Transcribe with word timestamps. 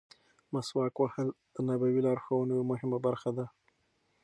مسواک 0.53 0.95
وهل 0.99 1.27
د 1.53 1.55
نبوي 1.67 2.01
لارښوونو 2.05 2.51
یوه 2.55 2.69
مهمه 2.71 2.97
برخه 3.05 3.29
ده. 3.37 3.45